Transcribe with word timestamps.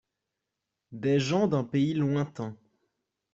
Des 0.93 1.19
gens 1.19 1.47
d'un 1.47 1.63
pays 1.63 1.93
lointain. 1.93 2.57